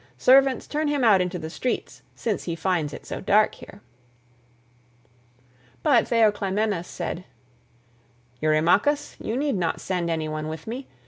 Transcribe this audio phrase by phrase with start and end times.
[0.17, 3.81] Servants, turn him out into the streets, since he finds it so dark here."
[5.83, 7.23] But Theoclymenus said,
[8.39, 10.87] "Eurymachus, you need not send any one with me.